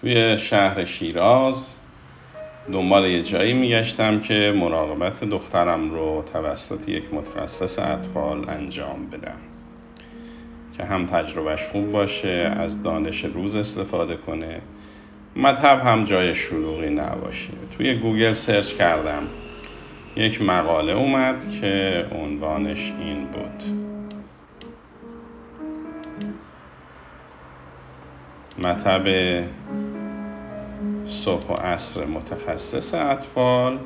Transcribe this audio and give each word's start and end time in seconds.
توی 0.00 0.38
شهر 0.38 0.84
شیراز 0.84 1.76
دنبال 2.72 3.06
یه 3.06 3.22
جایی 3.22 3.54
میگشتم 3.54 4.20
که 4.20 4.54
مراقبت 4.56 5.24
دخترم 5.24 5.90
رو 5.90 6.24
توسط 6.32 6.88
یک 6.88 7.14
متخصص 7.14 7.78
اطفال 7.78 8.50
انجام 8.50 9.06
بدم. 9.12 9.38
که 10.76 10.84
هم 10.84 11.06
تجربهش 11.06 11.62
خوب 11.62 11.92
باشه 11.92 12.54
از 12.56 12.82
دانش 12.82 13.24
روز 13.24 13.56
استفاده 13.56 14.16
کنه. 14.16 14.60
مطب 15.36 15.80
هم 15.84 16.04
جای 16.04 16.34
شلوغی 16.34 16.90
نباشه. 16.90 17.52
توی 17.76 17.94
گوگل 17.94 18.32
سرچ 18.32 18.72
کردم. 18.72 19.22
یک 20.16 20.42
مقاله 20.42 20.92
اومد 20.92 21.60
که 21.60 22.06
عنوانش 22.12 22.92
این 23.00 23.26
بود. 23.26 23.62
مطب 28.58 29.04
صبح 31.26 31.46
و 31.46 31.52
عصر 31.52 32.04
متخصص 32.04 32.94
اطفال 32.94 33.78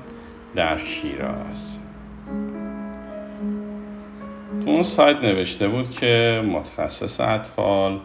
در 0.54 0.76
شیراز. 0.76 1.78
تو 4.64 4.70
اون 4.70 4.82
سایت 4.82 5.16
نوشته 5.24 5.68
بود 5.68 5.90
که 5.90 6.42
متخصص 6.46 7.20
اطفال 7.20 8.00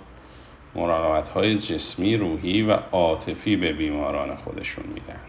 مراقبت 0.76 1.30
های 1.30 1.56
جسمی، 1.56 2.18
روحی 2.18 2.62
و 2.62 2.78
عاطفی 2.92 3.56
به 3.56 3.74
بیماران 3.74 4.36
خودشون 4.36 4.86
میدن. 4.94 5.20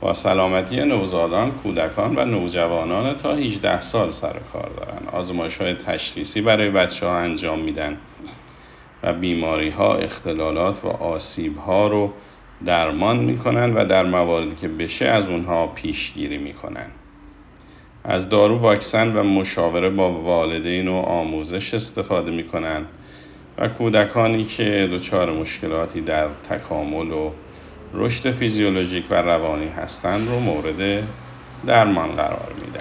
با 0.00 0.12
سلامتی 0.12 0.84
نوزادان، 0.84 1.50
کودکان 1.50 2.16
و 2.18 2.24
نوجوانان 2.24 3.16
تا 3.16 3.34
18 3.34 3.80
سال 3.80 4.10
سر 4.10 4.36
کار 4.52 4.70
دارن. 4.76 5.08
آزمایش 5.12 5.56
های 5.60 5.74
تشخیصی 5.74 6.40
برای 6.40 6.70
بچه 6.70 7.06
ها 7.06 7.18
انجام 7.18 7.58
میدن 7.58 7.96
و 9.02 9.12
بیماری 9.12 9.70
ها، 9.70 9.94
اختلالات 9.94 10.84
و 10.84 10.88
آسیب 10.88 11.58
ها 11.58 11.88
رو 11.88 12.12
درمان 12.64 13.18
می‌کنن 13.18 13.74
و 13.74 13.84
در 13.84 14.04
مواردی 14.04 14.54
که 14.54 14.68
بشه 14.68 15.06
از 15.06 15.28
اونها 15.28 15.66
پیشگیری 15.66 16.38
می‌کنن. 16.38 16.86
از 18.04 18.28
دارو 18.28 18.58
واکسن 18.58 19.16
و 19.16 19.22
مشاوره 19.22 19.90
با 19.90 20.12
والدین 20.12 20.88
و 20.88 20.94
آموزش 20.94 21.74
استفاده 21.74 22.30
می‌کنن 22.30 22.82
و 23.58 23.68
کودکانی 23.68 24.44
که 24.44 24.88
دچار 24.92 25.32
مشکلاتی 25.32 26.00
در 26.00 26.28
تکامل 26.50 27.10
و 27.10 27.30
رشد 27.94 28.30
فیزیولوژیک 28.30 29.04
و 29.10 29.14
روانی 29.14 29.68
هستند 29.68 30.28
رو 30.28 30.40
مورد 30.40 31.02
درمان 31.66 32.12
قرار 32.12 32.52
میدن. 32.64 32.80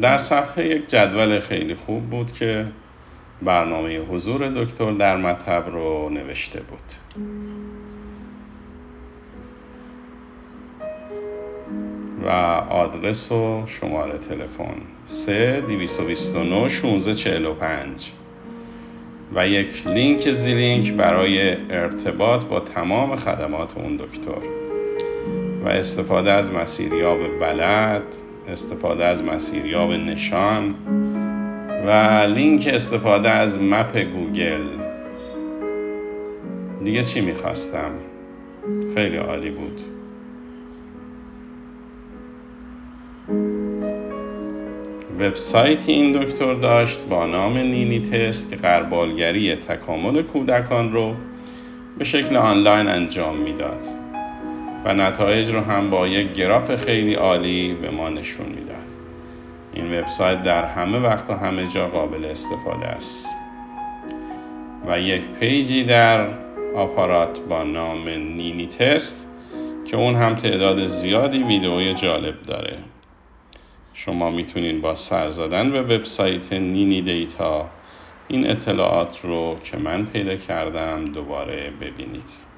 در 0.00 0.18
صفحه 0.18 0.66
یک 0.66 0.86
جدول 0.86 1.40
خیلی 1.40 1.74
خوب 1.74 2.10
بود 2.10 2.32
که 2.32 2.66
برنامه 3.42 3.98
حضور 3.98 4.48
دکتر 4.48 4.92
در 4.92 5.16
مطب 5.16 5.64
رو 5.72 6.08
نوشته 6.08 6.60
بود. 6.60 6.78
و 12.24 12.28
آدرس 12.70 13.32
و 13.32 13.62
شماره 13.66 14.18
تلفن 14.18 14.74
3 15.06 15.60
229 15.60 16.56
1645 16.64 18.12
و 19.34 19.48
یک 19.48 19.86
لینک 19.86 20.30
زیلینک 20.30 20.92
برای 20.92 21.56
ارتباط 21.70 22.44
با 22.44 22.60
تمام 22.60 23.16
خدمات 23.16 23.76
اون 23.76 23.96
دکتر. 23.96 24.48
و 25.64 25.68
استفاده 25.68 26.32
از 26.32 26.52
مسیریاب 26.52 27.40
بلد 27.40 28.02
استفاده 28.48 29.04
از 29.04 29.24
مسیریاب 29.24 29.90
نشان 29.90 30.74
و 31.86 31.90
لینک 32.34 32.70
استفاده 32.72 33.30
از 33.30 33.62
مپ 33.62 33.96
گوگل. 33.98 34.62
دیگه 36.84 37.02
چی 37.02 37.20
می‌خواستم؟ 37.20 37.90
خیلی 38.94 39.16
عالی 39.16 39.50
بود. 39.50 39.80
وبسایت 45.20 45.88
این 45.88 46.12
دکتر 46.12 46.54
داشت 46.54 47.00
با 47.08 47.26
نام 47.26 47.58
نینی 47.58 48.00
تست 48.00 48.50
که 48.50 48.56
قربالگری 48.56 49.56
تکامل 49.56 50.22
کودکان 50.22 50.92
رو 50.92 51.14
به 51.98 52.04
شکل 52.04 52.36
آنلاین 52.36 52.88
انجام 52.88 53.36
می‌داد 53.36 53.82
و 54.84 54.94
نتایج 54.94 55.54
رو 55.54 55.60
هم 55.60 55.90
با 55.90 56.06
یک 56.06 56.32
گراف 56.32 56.76
خیلی 56.76 57.14
عالی 57.14 57.74
به 57.82 57.90
ما 57.90 58.08
نشون 58.08 58.46
می‌داد. 58.46 58.89
این 59.72 59.98
وبسایت 59.98 60.42
در 60.42 60.64
همه 60.64 60.98
وقت 60.98 61.30
و 61.30 61.34
همه 61.34 61.66
جا 61.66 61.88
قابل 61.88 62.24
استفاده 62.24 62.86
است. 62.86 63.30
و 64.86 65.00
یک 65.00 65.22
پیجی 65.40 65.84
در 65.84 66.28
آپارات 66.74 67.40
با 67.40 67.62
نام 67.62 68.08
نینی 68.08 68.66
تست 68.66 69.26
که 69.84 69.96
اون 69.96 70.14
هم 70.14 70.34
تعداد 70.34 70.86
زیادی 70.86 71.42
ویدئوی 71.42 71.94
جالب 71.94 72.42
داره. 72.42 72.78
شما 73.94 74.30
می‌تونین 74.30 74.80
با 74.80 74.94
سر 74.94 75.28
زدن 75.28 75.70
به 75.70 75.82
وبسایت 75.82 76.52
نینی 76.52 77.02
دیتا 77.02 77.70
این 78.28 78.50
اطلاعات 78.50 79.20
رو 79.24 79.56
که 79.64 79.76
من 79.76 80.06
پیدا 80.06 80.36
کردم 80.36 81.04
دوباره 81.04 81.72
ببینید. 81.80 82.49